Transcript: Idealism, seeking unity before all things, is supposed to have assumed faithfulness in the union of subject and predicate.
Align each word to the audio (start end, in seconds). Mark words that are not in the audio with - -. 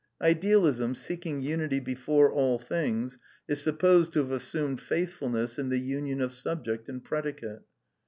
Idealism, 0.23 0.95
seeking 0.95 1.43
unity 1.43 1.79
before 1.79 2.31
all 2.31 2.57
things, 2.57 3.19
is 3.47 3.61
supposed 3.61 4.13
to 4.13 4.19
have 4.21 4.31
assumed 4.31 4.81
faithfulness 4.81 5.59
in 5.59 5.69
the 5.69 5.77
union 5.77 6.21
of 6.21 6.33
subject 6.33 6.89
and 6.89 7.03
predicate. 7.03 7.59